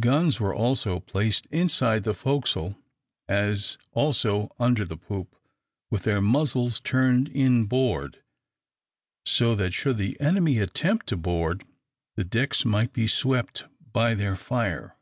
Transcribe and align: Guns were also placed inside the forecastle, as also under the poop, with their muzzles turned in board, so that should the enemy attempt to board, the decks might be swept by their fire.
Guns 0.00 0.40
were 0.40 0.54
also 0.54 0.98
placed 0.98 1.44
inside 1.50 2.04
the 2.04 2.14
forecastle, 2.14 2.78
as 3.28 3.76
also 3.92 4.48
under 4.58 4.82
the 4.82 4.96
poop, 4.96 5.36
with 5.90 6.04
their 6.04 6.22
muzzles 6.22 6.80
turned 6.80 7.28
in 7.28 7.66
board, 7.66 8.22
so 9.26 9.54
that 9.54 9.74
should 9.74 9.98
the 9.98 10.18
enemy 10.22 10.58
attempt 10.58 11.06
to 11.08 11.18
board, 11.18 11.66
the 12.14 12.24
decks 12.24 12.64
might 12.64 12.94
be 12.94 13.06
swept 13.06 13.66
by 13.92 14.14
their 14.14 14.36
fire. 14.36 14.96